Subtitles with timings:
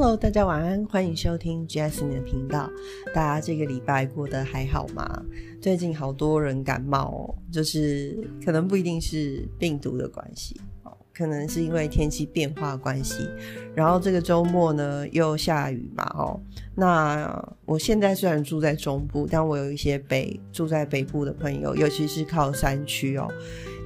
[0.00, 2.70] Hello，大家晚安，欢迎收听 Jasmine 的频道。
[3.12, 5.24] 大家这个礼拜过得还好吗？
[5.60, 13.28] 最近好多人感冒哦，就是可能不一定是病毒的关系哦，可能是因为天气变化关系。
[13.74, 16.40] 然后这个周末呢又下雨嘛哦，
[16.76, 23.28] 那我现在虽然住在中部，但我有一些北住在北部的朋友，尤其是靠山区哦。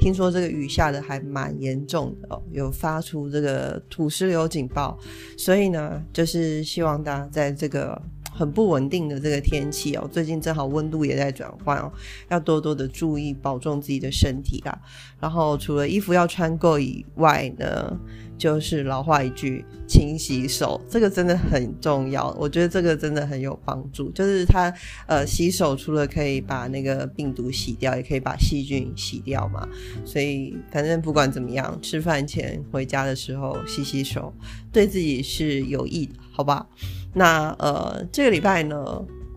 [0.03, 4.99] 听说这个雨下的还蛮严重的哦，有发出这个土石流警报，
[5.39, 7.97] 所以呢，就是希望大家在这个
[8.33, 11.93] 很不稳定的这个天气哦，最近正好温度也在转换哦，
[12.31, 14.77] 要多多的注意保重自己的身体啊。
[15.21, 17.97] 然后除了衣服要穿够以外呢。
[18.43, 22.37] 就是老话一句，勤洗手，这个真的很重要。
[22.37, 24.11] 我觉得这个真的很有帮助。
[24.11, 24.69] 就是它，
[25.07, 29.65] 呃，洗手除了可以把那个病毒洗掉，也可以把细菌洗掉嘛。
[30.05, 34.35] 所以反正不管怎么样，吃饭前回家的时候洗洗手，
[34.73, 36.67] 对自己是有益的，好吧？
[37.15, 38.77] 那呃，这个礼拜呢，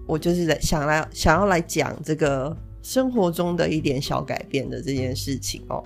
[0.08, 5.84] 我就是在想来想要来讲这个生活中的一点小改变的这件事情哦。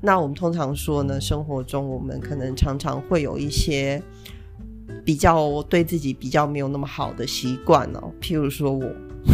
[0.00, 4.02] 那我们通常说呢，生活中我们可能常常会有一些
[5.04, 8.10] 比较对自己比较没有那么好的习惯哦。
[8.20, 8.84] 譬如说我，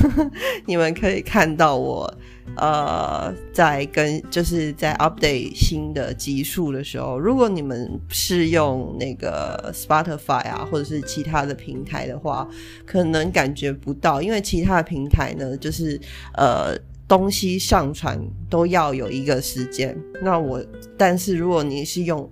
[0.66, 2.12] 你们可以看到我，
[2.56, 12.48] 呃，在跟就是在 update 新的集数的时候，如果你们是用那个 Spotify 啊，或者是其他的平台的话，
[12.84, 16.00] 可能感觉不到，因为其他的平台呢，就是
[16.34, 16.76] 呃。
[17.08, 20.64] 东西上传都要有一个时间，那我
[20.96, 22.28] 但是如果你是用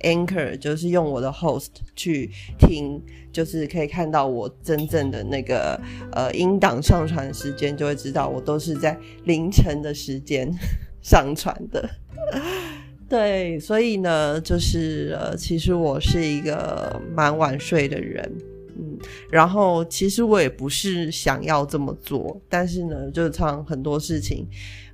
[0.00, 5.80] Anchor，就是用我的 host 去听，就是可以看到我真正的那个
[6.12, 10.48] 呃音档上传时间，就会知道我都是在凌晨的时间
[11.02, 11.88] 上传的。
[13.08, 18.30] 对，所以呢，就是呃，其实我是一个蛮晚睡的人。
[19.30, 24.46] 然后其实我也不是想要这么做，但是呢，就常很多事情，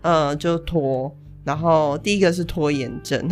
[0.03, 1.15] 呃，就拖。
[1.45, 3.23] 然后第一个是拖延症，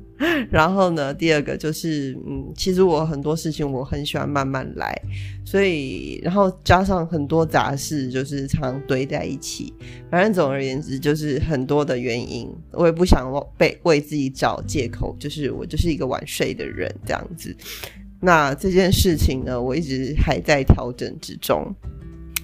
[0.52, 4.94] 然后呢，第二个就是，嗯，其实我很多事情我很喜欢慢慢来，
[5.42, 9.72] 所以然后加上很多杂事，就是常堆在一起。
[10.10, 17.56] 反正总而言之，就是很多的原因，我也不想被为自己找借口，就是我就是一个晚睡的人这样子。
[18.24, 21.74] 那这件事情呢，我一直还在调整之中，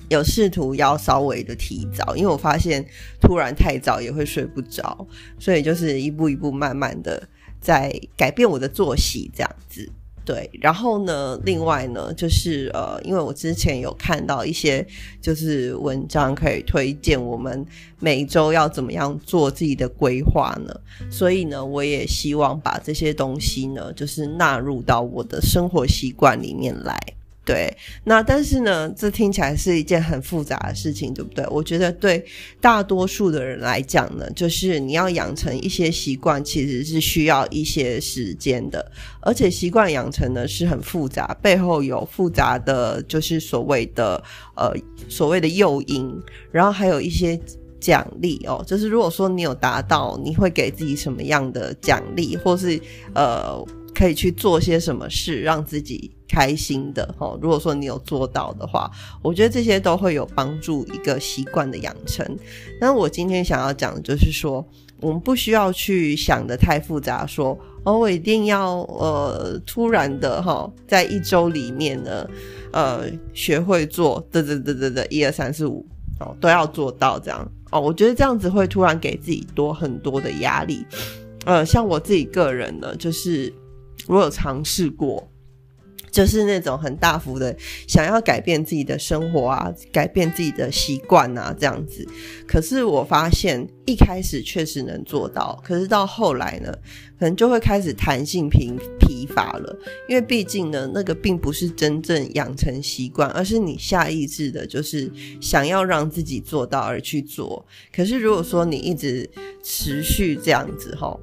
[0.09, 2.85] 有试图要稍微的提早，因为我发现
[3.21, 5.07] 突然太早也会睡不着，
[5.39, 7.29] 所以就是一步一步慢慢的
[7.61, 9.89] 在改变我的作息，这样子。
[10.29, 11.41] 对，然后呢？
[11.43, 14.87] 另外呢，就是呃，因为我之前有看到一些
[15.23, 17.65] 就是文章，可以推荐我们
[17.99, 20.81] 每周要怎么样做自己的规划呢？
[21.11, 27.01] 所以呢，我也希望把这些东西呢，就是纳入到我的生活习惯里面来。
[27.49, 31.43] 对，那但是呢，这听起来是一件很复杂的事情，对不对？
[31.49, 32.23] 我觉得对
[32.61, 38.93] 大多数的人来讲呢，就是你要养成一些习惯，其实是需要一些时间的，
[39.23, 44.23] 而且习惯养成呢是很复杂，背后有复杂的，就是所谓的
[44.55, 44.71] 呃
[45.09, 46.15] 所谓的诱因，
[46.53, 47.41] 然后还有一些
[47.81, 52.79] 奖励哦，就是如果说你有达到，你会给自己什么样的奖励，或是
[53.15, 53.65] 呃。
[53.99, 57.37] 可以去做些什么事让自己开心的哈。
[57.43, 58.89] 如果说你有做到的话，
[59.21, 62.25] 我觉得这些都会有帮助一个习惯的养成。
[62.81, 64.65] 那我今天想要讲的就是说，
[65.01, 72.25] 我们不需要去想的太复杂，说哦，我一定要呃突然的哈，在一周里面呢，
[72.73, 73.05] 呃，
[73.35, 75.85] 学会做的的的的的一二三四五
[76.21, 77.81] 哦，都要做到这样哦。
[77.81, 80.87] 我觉得这样子会突然给自己多很多的压力。
[81.45, 83.53] 呃，像我自己个人呢，就是。
[84.07, 85.31] 我有尝试过，
[86.11, 87.55] 就是那种很大幅的
[87.87, 92.07] 想要改变自己的生活啊，改变自己的习惯啊，这样子。
[92.47, 96.73] 可是我发现一开始确实能做到，可是到后来呢，
[97.19, 99.79] 可能就会开始弹性疲疲乏了。
[100.09, 107.67] 因为毕竟呢，那个并不是真正养成习惯，而是你下意识的，就是想要让自己做到而去做。
[107.95, 109.29] 可是如果说你一直
[109.63, 111.15] 持续这样子，哈，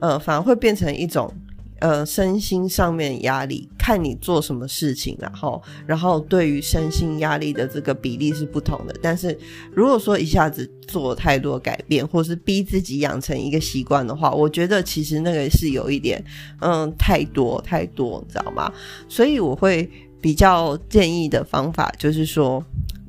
[0.00, 1.34] 呃，反而会变成一种。
[1.80, 8.94] 呃，身心上面压力，看你做什么事情，然后，然后对于身心压力的这个比例是不同的。
[9.02, 9.36] 但是，
[9.72, 16.22] 如果说一下子做太多改变，或是逼自己养成一个习惯的话，我觉得其实那个是有一点，
[16.60, 18.70] 嗯，太多太多，你知道吗？
[19.08, 19.90] 所以我会
[20.20, 22.62] 比较建议的方法就是说，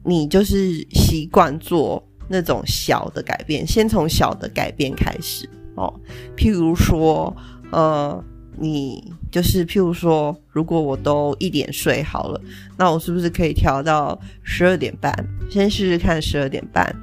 [0.05, 5.45] 你就是习惯做那种小的改变，先从小的改变开始
[5.75, 5.93] 哦。
[6.37, 7.35] 譬如说，
[7.73, 8.23] 呃。
[8.61, 12.39] 你就是譬如说，如果我都一点睡好了，
[12.77, 15.11] 那我是不是可以调到十二点半？
[15.49, 16.95] 先试试看十二点半。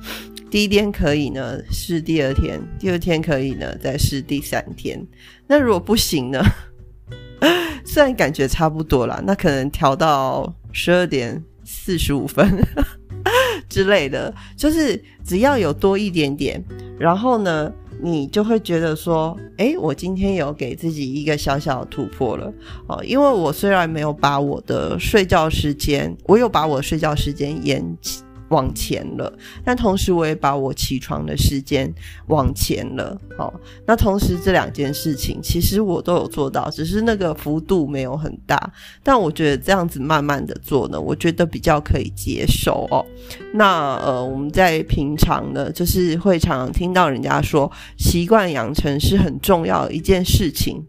[0.51, 5.05] 第一天可以呢，试第二天；第二天可以呢，再试第三天。
[5.47, 6.43] 那如果不行呢？
[7.85, 12.47] 虽然感觉差不多啦，那可能调到十二点四十五分
[13.69, 16.63] 之类的，就是只要有多一点点，
[16.99, 17.73] 然后呢，
[18.03, 22.53] 你就会觉得说，哎，我今天有给自己一个小小的突破了
[22.87, 23.03] 哦。
[23.05, 27.85] 因为我虽然没有把我的睡觉时间，我有把我睡觉时间延
[28.49, 29.33] 往前了，
[29.65, 31.93] 但同时我也把我起床的时间
[32.29, 33.19] 往前了。
[33.37, 33.53] 好，
[33.87, 38.73] 那同时这两件事情其实我都有做到，只是那个幅度没有很大。
[39.03, 43.05] 但我觉得这样子慢慢的做呢，我觉得比较可以接受哦。
[43.53, 50.83] 那呃，我们在平常呢，就是会常常听到人家说，习惯养成是很重要的一件事情，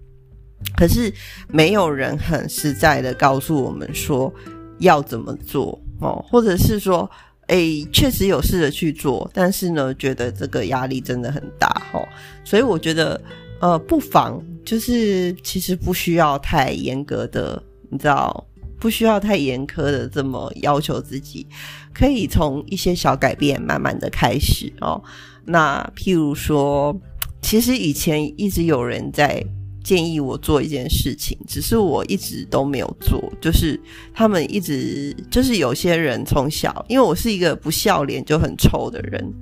[0.78, 1.14] 可是
[1.50, 4.34] 没有人很实在的告诉我们说
[4.78, 7.10] 要怎么做哦，或者是说。
[7.50, 12.04] 诶，确实有试着去做，但是呢，觉得这个压力真的很大哈，
[12.44, 13.20] 所以我觉得，
[13.60, 18.46] 呃，不妨就是其实不需要太严格的，你知道，
[18.80, 21.46] 不需要太严苛的这么要求自己，
[21.94, 25.02] 可以从一些小改变慢慢的开始哦。
[25.46, 26.96] 那譬如说，
[27.42, 29.44] 其实以前一直有人在。
[29.90, 33.20] 建议我做一件事情，只是我一直都没有做。
[33.42, 33.82] 就是
[34.14, 39.34] 他们一直就是有些人从小，因为我是一个不笑脸就很臭的人，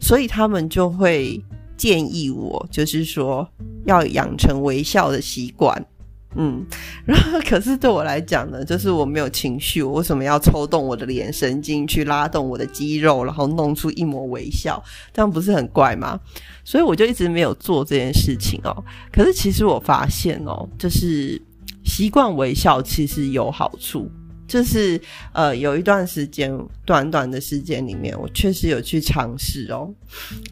[0.00, 1.38] 所以他们就会
[1.76, 3.46] 建议我，就是说
[3.84, 5.86] 要养成微笑的习惯。
[6.36, 6.64] 嗯，
[7.04, 14.80] 然后可是对我来讲呢，就是我没有情绪，我为什么要抽动我的脸神经去拉动我的肌肉，然后弄出一抹微笑？
[15.12, 16.20] 这样不是很怪吗？
[16.64, 18.84] 所以我就一直没有做这件事情哦。
[19.10, 21.40] 可是其实我发现哦，就是
[21.84, 24.08] 习惯微笑其实有好处，
[24.46, 25.00] 就是
[25.32, 29.92] 呃有一段时间，短短的时间里面，我确实有去尝试哦。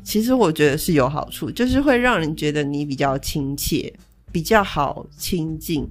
[0.02, 3.94] 其实我觉得是有好处，就是会让人觉得你比较亲切。
[4.30, 5.88] 比较好亲近，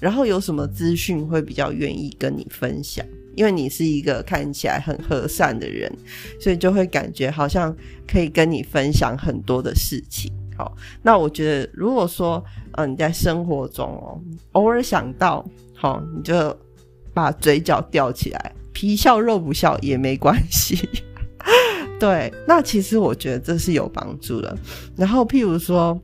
[0.00, 3.04] 然后有什么资讯会比较愿意跟你分享，
[3.34, 5.90] 因为你是一个看起来很和善的人，
[6.40, 7.74] 所以就会感觉好像
[8.06, 10.30] 可以跟你分享很多的事情。
[10.56, 12.42] 好，那我觉得如果说，
[12.72, 14.20] 嗯，你在生活中哦，
[14.52, 15.44] 偶尔想到，
[15.74, 16.56] 好，你就
[17.14, 20.88] 把嘴角吊起来，皮笑肉不笑也没关系。
[22.00, 24.56] 对，那其实我觉得这是有帮助的。
[24.96, 25.98] 然后譬如说。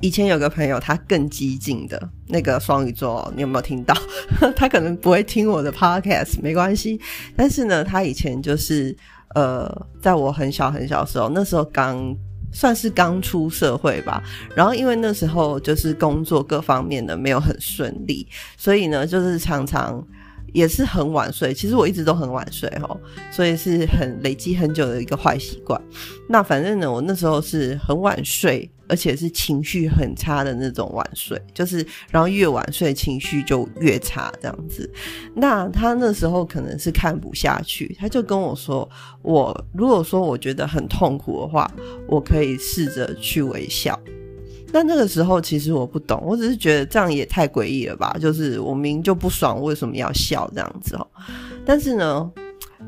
[0.00, 3.94] 以前有个朋友，他更激进的那个双鱼座，你有没有听到？
[4.54, 7.00] 他可能不会听我的 podcast，没关系。
[7.36, 8.96] 但是呢，他以前就是
[9.34, 9.68] 呃，
[10.00, 12.14] 在我很小很小的时候，那时候刚
[12.52, 14.22] 算是刚出社会吧。
[14.54, 18.24] 然后因为那时候就是工作各方面的没有很顺利，
[18.56, 20.00] 所以呢，就是常常
[20.52, 21.52] 也是很晚睡。
[21.52, 22.96] 其实我一直都很晚睡哈，
[23.32, 25.80] 所以是很累积很久的一个坏习惯。
[26.28, 28.70] 那反正呢，我那时候是很晚睡。
[28.88, 34.90] 而且是情绪很差的那种晚睡，就是然后越晚睡情绪就越差这样子。
[35.34, 38.88] 那他那时候可能是看不下去，他就跟我说
[39.22, 41.70] ：“我如果说我觉得很痛苦的话，
[42.06, 43.98] 我可以试着去微笑。”
[44.72, 48.16] 那那个时候其实我不懂，我只是觉得这样也太诡异了吧？
[48.20, 51.06] 就是我明明就不爽，为什么要笑这样子哦？
[51.64, 52.30] 但是呢，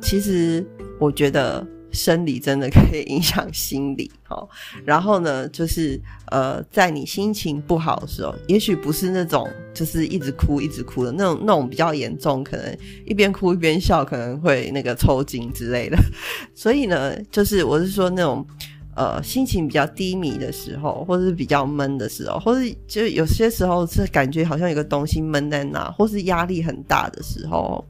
[0.01, 0.67] 其实
[0.99, 1.67] 我觉得。
[1.93, 4.49] 生理真的可以影响心理， 哦。
[4.85, 15.97] 然后呢，就是呃，在你心情不好的时候，也许不是那种就是一直哭一直哭的那种，那种比较严重，可能一边哭一边笑，可能会那个抽筋之类的。
[16.55, 18.47] 所以呢，就是我是说那种
[18.95, 27.85] 呃心情比较低迷的时候，或者是比较闷的时候，或是就有些时候是感觉好像有个东西闷在那，或是压力很大的时候，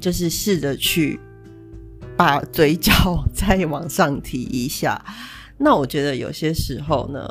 [0.00, 1.18] 就是试着去。
[2.16, 2.92] 把嘴角
[3.32, 5.02] 再往上提一下，
[5.58, 7.28] 那我觉得有些时候呢，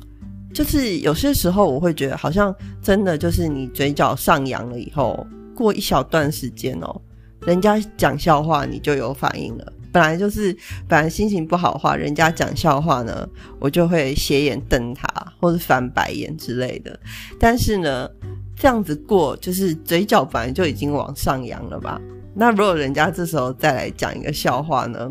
[0.54, 7.00] 就是有些时候我会觉得好像真的就是你嘴角上扬了以后，过一小段时间哦，
[7.46, 9.72] 人家讲笑话你就有反应了。
[9.92, 10.56] 本来就是
[10.86, 15.08] 本来心情不好的话，人家讲笑话呢，我就会斜眼瞪他
[15.40, 16.96] 或者翻白眼之类的。
[17.40, 18.08] 但是呢，
[18.54, 22.00] 这样子过就是嘴角本来就已经往上扬了吧。
[22.34, 25.10] 那如果人家这时候再来讲一个笑话呢，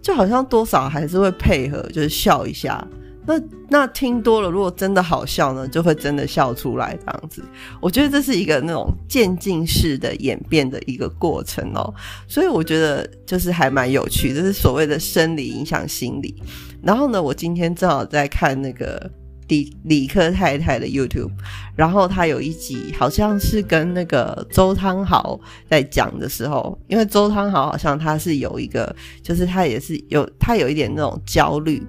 [0.00, 2.86] 就好像多少还是会配合，就是笑一下。
[3.24, 7.40] 那那听多了，如果真的好笑呢，就会真的笑出来这样子。
[7.80, 11.94] 我觉得这是一个那种渐进式的演变的一个过程哦，
[12.26, 16.34] 所以我觉得就是还蛮有趣，这是所谓的生理影响心理。
[16.82, 19.08] 然后呢，我今天正好在看那个
[19.48, 21.30] 李李克太太的 YouTube，
[21.76, 31.82] 然后他有一集好像是跟那个周汤豪在讲的时候，因为周汤豪好像他是有一个，就是他也是有他有一点那种焦虑、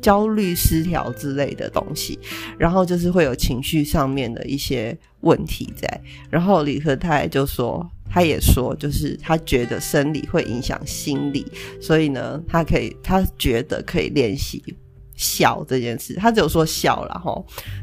[0.00, 2.18] 焦虑失调之类的东西，
[2.58, 7.88] 然后就是会有情绪上面的一些问题在，然后李克太太就说。
[8.06, 11.44] 他也说，就是他觉得生理会影响心理，
[11.80, 14.62] 所以呢，他可以，他觉得可以练习
[15.14, 16.14] 笑这件事。
[16.14, 17.34] 他只有说笑了哈。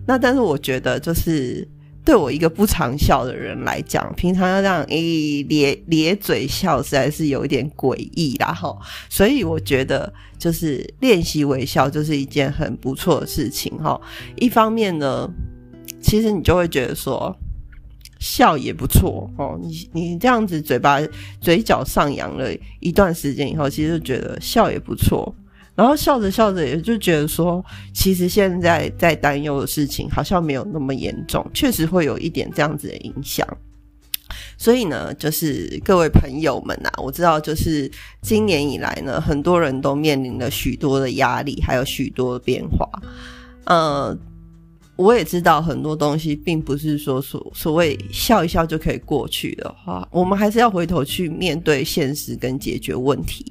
[0.05, 1.67] 那但是我觉得，就是
[2.03, 8.77] 对我一个不常笑的人来讲，平常要这样诶咧咧嘴笑，实在是有一点诡异啦哈。
[9.09, 13.99] 所以我觉得，就是练习微笑就是一件很不错的事情哈。
[14.37, 15.29] 一方面呢，
[16.01, 17.35] 其实你就会觉得说。
[18.23, 20.99] 笑也不错哦，你你这样子嘴巴
[21.39, 25.33] 嘴角上扬了一段时间以后，其实就觉得笑也不错。
[25.81, 33.47] 然后笑着笑着，也就觉得说，其实现在在担忧的事情好像没有那么严重，确实会有一点这样子的影响。
[34.59, 37.89] 所以呢，就是各位朋友们呐，我知道，就是
[38.21, 42.87] 今年以来呢，很多人都面临了许多的压力，还有许多的变化，
[43.65, 44.15] 呃。
[45.01, 53.45] 我也知道很多东西并不是说所所谓笑一笑就可以过去的话，我们还是要回头去面对现实跟解决问题。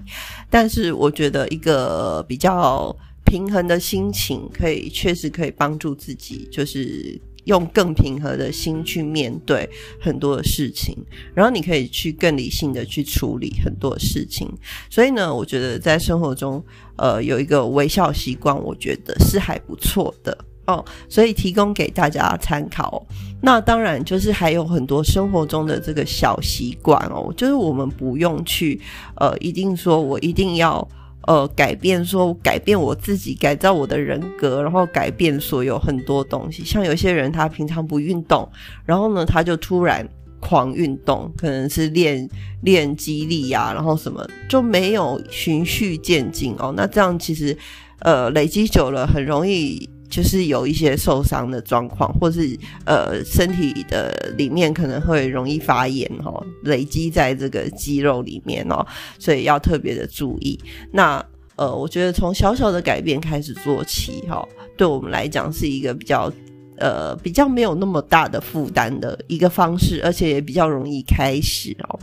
[0.49, 9.69] 但是我觉得一个比较平衡的心情，可以确实可以帮助自己，就是用更平和的心去面对
[10.00, 10.97] 很多的事情，
[11.35, 14.49] 然后你可以去更理性的去处理很多事情。
[14.88, 16.62] 所以呢，我觉得在生活中，
[16.97, 20.37] 呃，有一个微笑习惯，我觉得是还不错的。
[20.71, 23.05] 哦，所以提供给大家参考。
[23.43, 28.81] 那当然就是还有很多生活中的这个小习惯哦，就是我们不用去
[29.17, 30.87] 呃，一定说我一定要
[31.27, 36.62] 呃改变，说改变我自己，改造我的人格，然后改变所有很多东西。
[36.65, 38.47] 像有些人他平常不运动，
[38.85, 40.07] 然后呢他就突然
[40.39, 42.29] 狂运动，可能是练
[42.62, 46.73] 练肌力呀，然后什么就没有循序渐进哦。
[46.77, 47.57] 那这样其实
[48.00, 49.89] 呃累积久了，很容易。
[50.11, 58.85] 就是有一些受伤的状况，或是呃身体的里面可能会容易发炎哦，累积在这个肌肉里面哦，
[59.19, 60.59] 所以要特别的注意。
[60.93, 61.25] 那
[61.57, 66.33] 呃，我觉得从小小的改变开始做起哈，对我们来讲是一个比较
[66.76, 72.00] 呃比较没有那么大的负担的一个方式，而且也比较容易开始哦。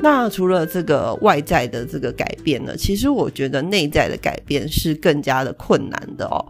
[0.00, 6.44] 那除了这个外在的这个改变呢，其实我觉得内在的改变是更加的困难的哦。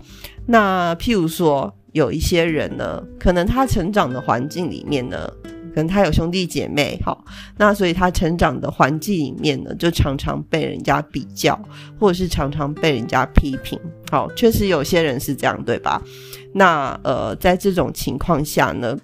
[0.51, 5.31] 那譬如说，有一些人呢，可能他成长的环境里面呢，
[5.75, 7.23] 可能他有兄弟姐妹，好，
[7.59, 11.61] 那所以他成长的环境里面呢，就常常被人家比较，
[12.01, 13.79] 或者是常常被人家批评，
[14.11, 16.03] 好，确实有些人是这样，对吧？
[16.55, 18.97] 那呃，在这种情况下呢？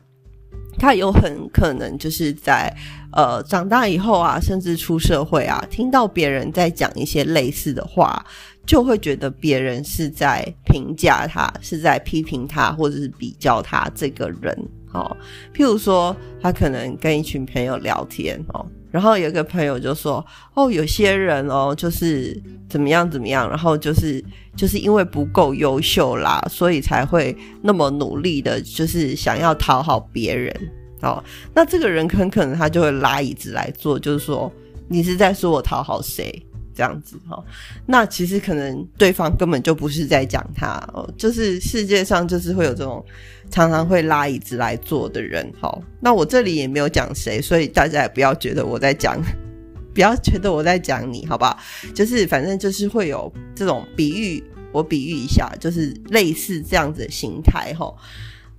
[0.77, 2.69] 他有很可能就是在
[3.13, 8.27] 呃长大以后啊，甚至出社会啊，听到别人在讲一些类似的话，
[8.67, 14.69] 就会觉得别人是在评价他，是在批评他，或者是比较他这个人。
[14.93, 15.17] 哦，
[15.53, 18.65] 譬如说，他可能跟一群朋友聊天哦。
[18.93, 30.55] 然后有一个朋友就说：“哦，有些人哦，就是怎么样怎么样，然后就是就是因为不够优秀啦，所以才会那么努力的，就是想要讨好别人。
[31.03, 31.21] 哦，
[31.53, 34.51] 那这个人很可能他就会拉椅子来坐，就是说
[34.87, 36.41] 你是在说我讨好谁
[36.75, 37.43] 这样子哈？
[37.87, 43.05] 那其实可能对方根本就不是在讲他哦，就是世界上就是会有这种。”
[43.51, 49.23] 常常会拉椅子来坐的人，好，那我这里也没有讲谁，所以大家也不要觉得我在讲，
[49.95, 51.57] 不要觉得我在讲你，好不好？
[51.95, 57.95] 就是反正就是会有这种比喻，我比喻一下，就是类似这样子的心态，哈。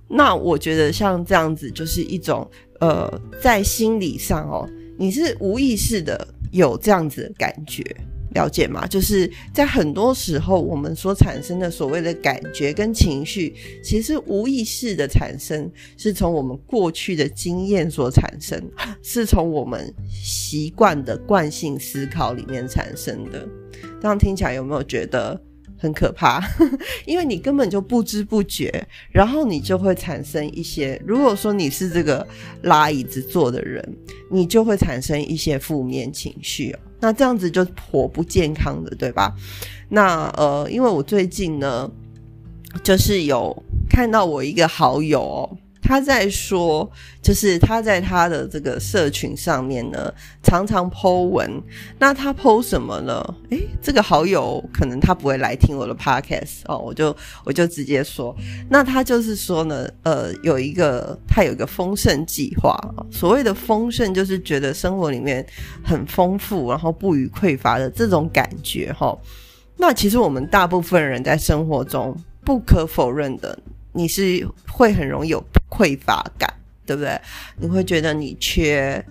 [0.08, 7.84] 那我觉得像这样子，就是一种呃，在心理上哦，你是无意识的有这样子的感觉。
[8.34, 8.86] 了解吗？
[8.86, 18.62] 就是在很多时候，我们所产生的所谓的感觉跟情绪，其实无意识的产生，是从我们过去的经验所产生，
[19.02, 23.48] 是从我们习惯的惯性思考里面产生的。
[24.02, 25.40] 这样听起来有没有觉得
[25.86, 26.42] 很可怕？
[27.06, 31.00] 因为你根本就不知不觉，然后你就会产生一些。
[31.06, 32.26] 如果说你是这个
[32.62, 33.80] 拉椅子坐的人，
[34.28, 36.74] 你就会产生一些负面情绪。
[36.98, 39.32] 那这样子就颇不健康的，对吧？
[39.88, 41.88] 那呃，因为我最近呢，
[42.82, 43.56] 就是有
[43.88, 46.90] 看到我一个好友，他在说，
[47.22, 50.12] 就是他在他的这个社群上面呢，
[50.42, 51.48] 常常 Po 文。
[51.96, 53.22] 那他 Po 什么呢？
[53.50, 58.34] 诶，这个好友可能他不会来听我的 Podcast 哦，我就我就直接说，
[58.68, 62.76] 那他就是说呢，呃，有一个他有一个丰盛计划。
[63.12, 65.46] 所谓的丰盛，就是觉得生活里面
[65.84, 69.16] 很丰富，然后不予匮乏的这种感觉哈。
[69.76, 73.56] 那其实我们大部分人在生活中不可否认的。
[73.96, 76.52] 你是会很容易有匮乏感，
[76.84, 77.18] 对不对？
[77.58, 79.02] 你会觉得你缺，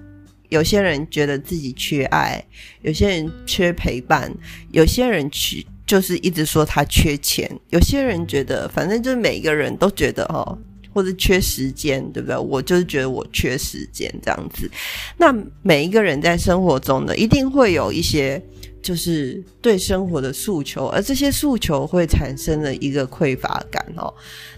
[0.49, 2.43] 有些人觉得自己缺爱，
[2.83, 4.31] 有些人缺陪伴，
[4.71, 10.57] 有些人去就是一直说他缺钱，有些人觉得反正就是每一个人都觉得哈，
[10.93, 12.37] 或者缺时间，对不对？
[12.37, 14.69] 我就是觉得我缺时间这样子。
[15.17, 18.41] 那每一个人在生活中呢，一定会有一些。
[18.85, 24.13] 就是对生活的诉求，而这些诉求会产生了一个匮乏感哦。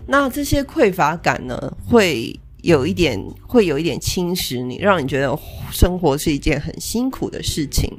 [0.05, 1.57] 那这些匮乏感呢，
[1.87, 3.17] 会有一点，
[3.47, 5.39] 会有一点侵蚀你，让你觉得
[5.71, 7.89] 生活是一件很辛苦的事情。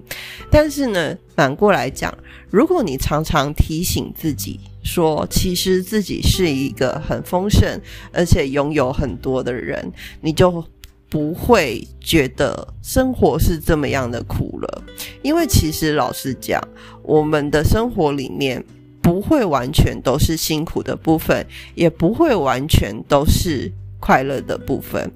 [0.50, 2.14] 但是呢，反过来讲，
[2.50, 7.80] 如果你常常提醒自己说，其实自己是一个很丰盛
[8.12, 10.62] 而且拥有很多的人，你就。
[11.10, 14.84] 不会觉得生活是这么样的苦了，
[15.22, 16.62] 因为其实老实讲，
[17.02, 18.62] 我们的生活里面
[19.00, 25.10] 不会完全都是辛苦的部分，也不会完全都是快乐的部分，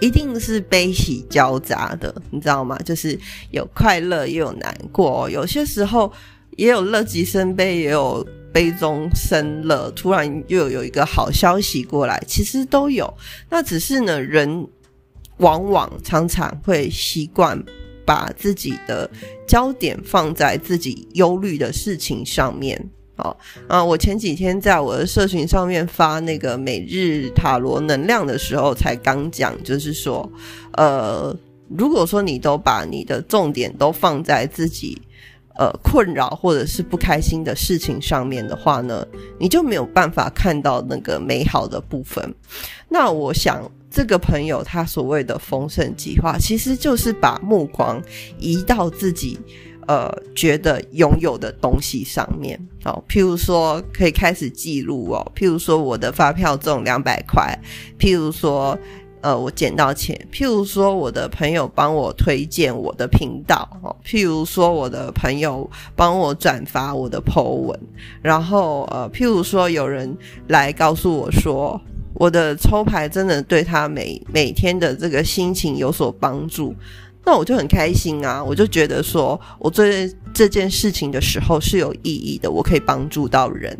[0.00, 2.78] 一定是悲喜交杂的，你知道吗？
[2.78, 3.18] 就是
[3.50, 6.10] 有快乐也有难过，有些时候
[6.56, 13.12] 也有乐极生悲，也有悲中生乐，突然又有一个好消息过来，其实都有。
[13.50, 14.66] 那只是呢，人。
[15.38, 17.60] 往往常常会习惯
[18.04, 19.10] 把自己的
[19.46, 22.90] 焦点放在自己忧虑的事情上面。
[23.16, 23.36] 好
[23.68, 30.28] 啊，我前几天在我的社群上面发那个每日塔罗能量的时候，才刚讲，就是说，
[30.72, 31.34] 呃，
[31.68, 35.00] 如果说你都把你的重点都放在自己
[35.56, 39.06] 呃困扰或者是不开心的事情上面的话呢，
[39.38, 42.34] 你就没有办法看到那个美好的部分。
[42.88, 43.70] 那我想。
[43.94, 48.02] 这个朋友他所谓的丰盛计划，其实就是把目光
[48.40, 49.38] 移到自己
[49.86, 52.58] 呃觉得拥有的东西上面。
[52.82, 57.56] 好，譬如说可以开始记录哦，譬如说我的发票中两百块，
[57.96, 58.76] 譬如说
[59.20, 67.78] 呃我捡到钱，譬如说我的朋友帮我推荐我的频道哦，譬如说我的朋友帮我转发我的 po 文，
[68.20, 70.12] 然后呃譬如说有人
[70.48, 71.80] 来告诉我说。
[72.14, 76.74] 我的抽牌真的对他每每天的这个心情有所帮助，
[77.24, 78.42] 那我就很开心啊！
[78.42, 79.84] 我就觉得说我做
[80.32, 83.76] 这件事情的时候是有意义的，我可以帮助到人，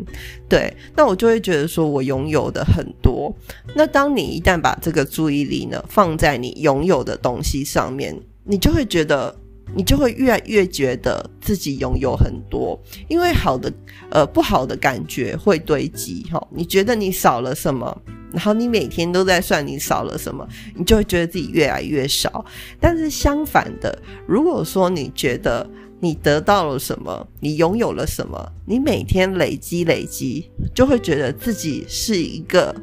[0.49, 3.33] 对，那我就会觉得说我拥有的很多。
[3.73, 9.35] 那当你一旦把这个注意力呢放在你拥有的东西上面，你就会觉得。
[9.73, 13.71] 你就会越来越觉得自己拥有很多，因为好的
[14.09, 16.47] 呃不好的感觉会堆积哈。
[16.51, 18.01] 你觉得你少了什么，
[18.31, 22.45] 然后你每天都在算你少了什么，你就会觉得自己越来越少。
[22.79, 23.97] 但是相反的，
[24.27, 32.75] 如果说你觉得你得到了什么，你拥有了什么，你每天累积累积，就会觉得自己是一个。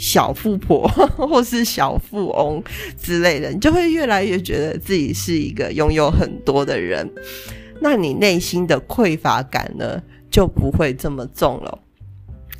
[0.00, 0.86] 小富婆
[1.18, 2.62] 或是小富翁
[2.96, 7.10] 之类的，你就会越来越觉得自己是一个拥有很多的人，
[7.80, 11.78] 那你内心的匮乏感呢就不会这么重了。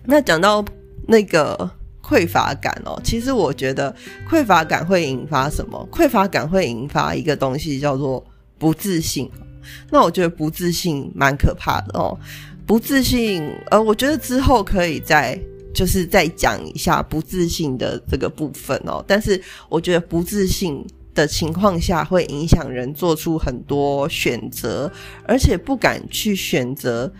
[0.05, 0.65] 那讲到
[1.07, 1.71] 那个
[2.03, 3.95] 匮乏感哦，其实我觉得
[4.29, 5.89] 匮乏感会引发什么？
[5.93, 8.25] 匮乏感会引发一个东西叫做
[8.59, 9.31] 不自信。
[9.91, 12.19] 那我觉得不自信蛮可怕的哦，
[12.67, 15.41] 不自信，呃，我觉得之后可以再。
[15.79, 24.91] 就是再讲一下不自信的这个部分哦，但是我觉得不自信的情况下会影响人做出很多选择，
[25.25, 27.13] 而且不敢去选择，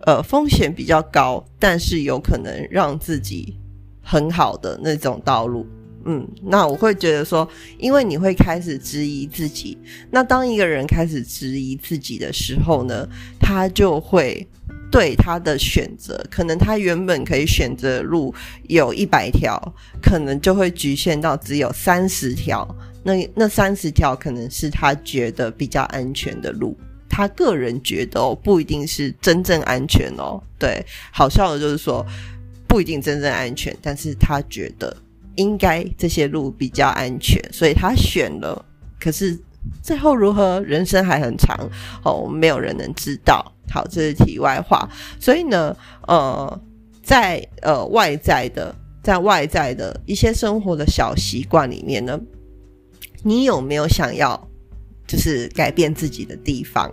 [0.00, 3.56] 呃，风险比较高，但是有可能让自己
[4.02, 5.64] 很好的那种道路。
[6.04, 9.78] 嗯，那我会觉得说，因为你会开始质疑自己，
[10.10, 13.06] 那当一个人开始质疑自己的时候呢，
[13.38, 14.44] 他就会。
[14.92, 18.32] 对他的选择，可能他原本可以选择的路
[18.68, 19.58] 有一百条，
[20.02, 22.68] 可能就会局限到只有三十条。
[23.02, 26.78] 那那三十条可能是他觉得比较安全的路，
[27.08, 30.40] 他个人觉得哦，不一定是真正安全哦。
[30.58, 32.06] 对，好笑的就是说
[32.68, 34.96] 不一定真正安全，但是他觉得
[35.34, 38.64] 应该这些路比较安全，所以他选了。
[39.00, 39.36] 可是
[39.82, 41.58] 最后如何，人生还很长
[42.04, 43.51] 哦，没有人能知道。
[43.70, 44.88] 好，这是题外话。
[45.18, 45.74] 所以呢，
[46.06, 46.60] 呃，
[47.02, 52.20] 在呃外在的在外在的一些生活的小习惯里面呢，
[53.22, 54.48] 你有没有想要
[55.06, 56.92] 就是改变自己的地方？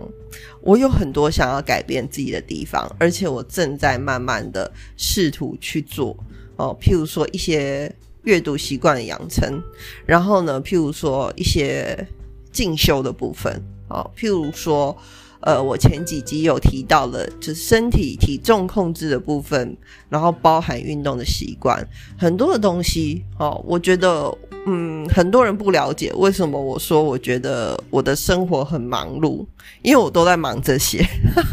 [0.62, 6.16] 我有很多想要改变自己的地方，而且我正在慢慢的试图去做
[6.56, 6.74] 哦。
[6.80, 9.60] 譬如说一些阅读习惯的养成，
[10.06, 12.06] 然后呢，譬如说一些
[12.50, 14.96] 进修的部分哦，譬如说。
[15.40, 19.76] 呃，我前几集有提到了，就是身体体重控制的部分，
[20.08, 21.86] 然后包含运动的习惯，
[22.18, 23.62] 很多的东西哦。
[23.66, 24.30] 我觉得，
[24.66, 29.46] 嗯，很多人不了解为什么我说我觉得我的生活很忙碌，
[29.82, 31.02] 因为我都在忙这些，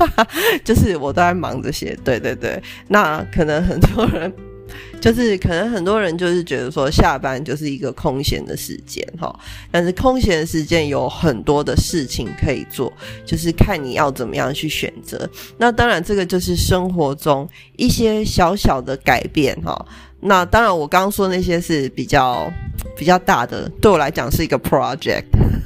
[0.66, 1.98] 就是我都在忙这些。
[2.04, 4.34] 对对对，那可能很多人。
[5.00, 9.34] 就是可能很多人就是觉得说下班就是一个空闲的时间哈，
[9.72, 12.92] 但是空闲的时间有很多的事情可以做，
[13.26, 15.30] 就是看你要怎么样去选择。
[15.58, 19.86] 那当然这个就是生活中一些小小的改变哈。
[20.20, 22.52] 那当然我刚刚说那些是比较
[22.96, 25.26] 比较大的，对我来讲是一个 project。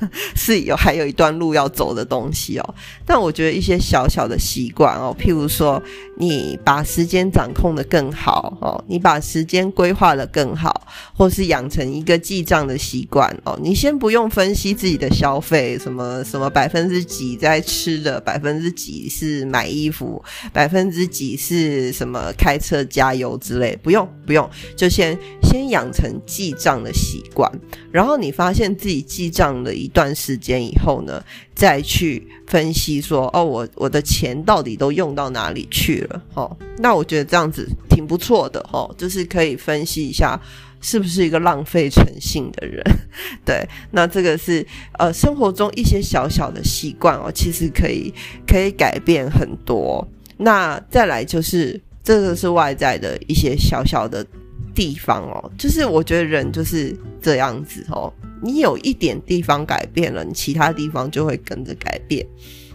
[0.35, 5.81] 是有还有一段路要走的东西哦，但我觉得一些小小的习惯哦，譬如说
[6.17, 27.51] 你把时间掌控的更好哦，你把时间规划的更好，或是养成一个记账的习惯哦，你先不用分析自己的消费，什么什么百分之几在吃的，百分之几是买衣服，百分之几是什么开车加油之类，不用不用，就先先养成记账的习惯，
[27.91, 31.23] 然后你发现自己记账的一段时间以后呢，
[31.53, 36.21] 再去分析说，哦，我我的钱到底都用到哪里去了？
[36.33, 40.39] 哦，那我觉得这样子挺不错的，哦，就是可以分析一下
[40.81, 42.83] 是不是一个浪费诚信的人。
[43.45, 44.65] 对，那这个是
[44.97, 48.13] 呃生活中一些小小的习惯哦，其实可以
[48.47, 50.05] 可以改变很多。
[50.37, 54.25] 那再来就是这个是外在的一些小小的
[54.73, 58.11] 地方哦，就是我觉得人就是这样子哦。
[58.41, 62.25] 你有一点地方改变了，你其他地方就会跟着改变。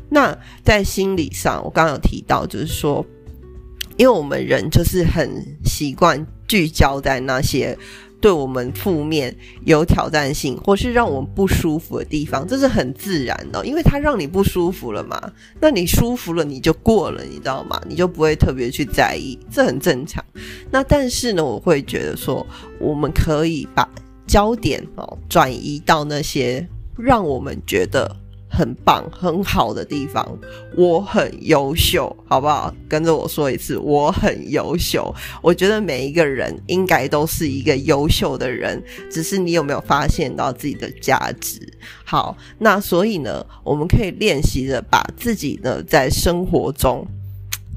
[0.08, 3.04] 那在心理上，我刚刚有提到，就是说，
[3.96, 5.28] 因为我们人就是很
[5.64, 7.76] 习惯聚焦在那些
[8.20, 15.20] 对我们负面、有挑战性或是让我们不舒服的地方，这是很自然的，因为它让你不舒服了嘛。
[15.60, 17.82] 那你舒服了，你就过了，你知道吗？
[17.88, 20.24] 你就不会特别去在意，这很正常。
[20.70, 22.46] 那但是呢，我会觉得说，
[22.78, 23.88] 我们可以把。
[24.36, 28.14] 焦点哦，转移到那些让我们觉得
[28.50, 30.38] 很棒、很好的地方。
[30.76, 32.70] 我很优秀，好不好？
[32.86, 35.10] 跟着我说一次，我很优秀。
[35.40, 41.58] 我觉得每一个人应该都是一个优秀的人，只是你有没有发现到自己的价值？
[42.04, 47.06] 好，那所以呢，我们可以练习着把自己呢在生活中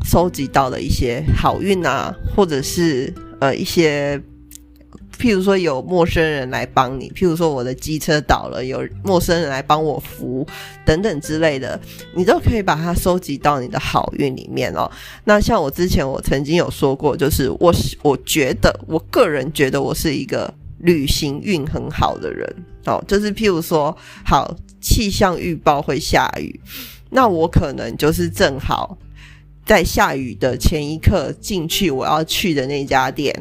[0.04, 4.22] 收集到的一些好运啊，或者是呃一些。
[5.20, 10.48] 譬如说有陌生人来帮你，譬如说我的机车倒了，有陌生人来帮我扶，
[10.86, 11.78] 等等之类的，
[12.16, 14.90] 你都可以把它收集到你的好运里面哦。
[15.26, 22.56] 那像我之前我曾经有说过，就是我我觉得我个人觉得我是一个旅行运很好的人
[22.86, 26.58] 哦，就是譬如说好气象预报会下雨，
[27.10, 28.98] 那我可能就是正好
[29.66, 33.36] 在下雨的前一刻进去我要去的那家店。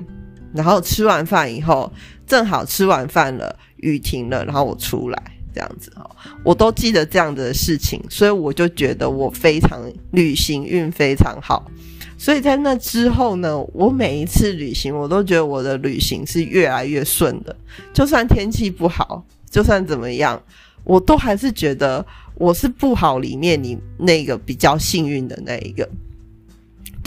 [0.54, 1.92] 然后吃完饭以后，
[2.26, 5.22] 正好吃完饭了，雨停了，然后我出来
[5.54, 6.08] 这样子哈，
[6.44, 9.80] 我都记得这样子的事情，所以我就觉得我非常
[10.12, 11.70] 旅行运非常好。
[12.16, 17.54] 所以在那之后呢，我每一次旅行，我都觉得我的旅行是越来越顺的。
[17.94, 20.42] 就算天气不好，就算怎么样，
[20.82, 25.88] 我都还是觉得我是不好里面你那个比较幸运的那一个。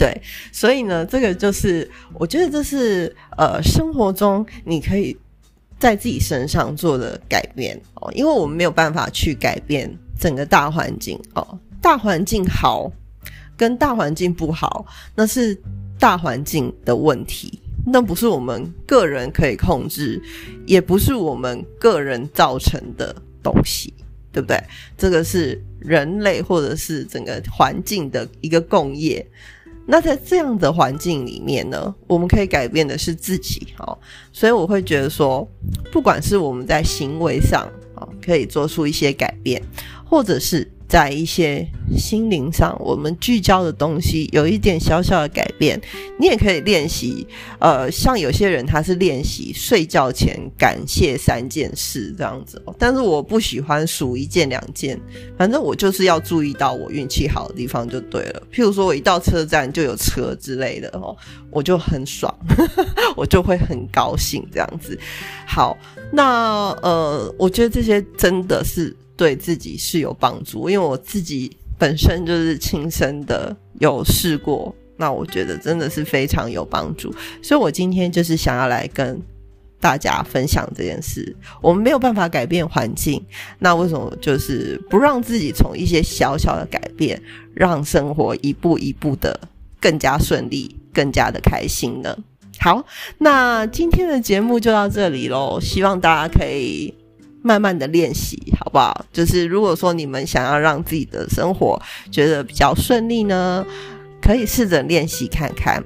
[0.02, 5.16] 对，所以呢，这个就是我觉得这是呃生活中你可以
[5.78, 9.88] 在自己身上做的改变哦，因为我们没有办法去改变
[10.18, 12.90] 整个大环境哦，大环境好
[13.56, 14.84] 跟大环境不好，
[15.14, 15.56] 那是
[16.00, 20.20] 大环境的问题，那不是我们个人可以控制，
[20.66, 23.94] 也不是我们个人造成的东西，
[24.32, 24.60] 对不对？
[24.98, 29.24] 这个是人类或者是整个环境的一个共业。
[29.86, 33.98] 那在这样的环境里面呢，我们可以改变的是自己，哦，
[34.32, 35.46] 所以我会觉得说，
[35.90, 39.62] 不管是我们在行为上啊，可以做出一些改变，
[40.04, 45.80] 或者是在一些心灵上，我们聚焦的东西有一点小小的改变。
[46.18, 47.26] 你也可以练习，
[47.60, 55.00] 呃，像有些人他是练习睡觉前感谢三件事这样子，但是我不喜欢数一件两件，
[55.38, 58.42] 反正我就是要注意到我运气好的地方就对了。
[58.52, 61.16] 譬如说我一到车站就有车之类的哦，
[61.50, 62.30] 我就很爽，
[63.16, 64.98] 我就会很高兴这样子。
[65.46, 65.74] 好，
[66.12, 74.74] 那呃，我觉得这些真的是对自己是有帮助，因为我自己本身就是亲身的有试过。
[74.96, 79.20] 那我觉得真的是非常有帮助，所以我今天就是想要来跟
[79.80, 81.34] 大家分享这件事。
[81.60, 83.20] 我们没有办法改变环境，
[83.58, 87.20] 那为什么就是不让自己从一些小小的改变，
[87.52, 89.40] 让生活一步一步的
[89.80, 92.16] 更加顺利、更加的开心呢？
[92.60, 92.84] 好，
[93.18, 96.94] 那今天的节目就到这里喽，希望大家可以
[97.42, 99.04] 慢慢的练习，好不好？
[99.12, 103.66] 就是如果说你们想要让自己的生活觉得比较顺利呢？
[104.22, 105.82] 可以试着练习看看，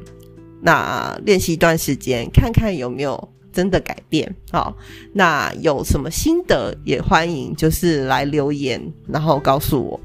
[0.60, 4.30] 那练习一段时间，看看有没有真的改变。
[4.52, 4.76] 好，
[5.14, 9.98] 那有什么心得也欢迎，就是来留言，然后告诉我。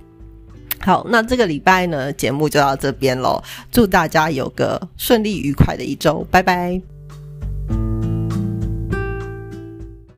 [0.79, 3.43] 好，那这个礼拜呢，节目就到这边喽。
[3.69, 6.81] 祝大家有个顺利愉快的一周，拜拜。